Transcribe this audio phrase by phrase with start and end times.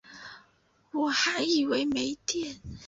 [0.93, 2.59] 我还以为没电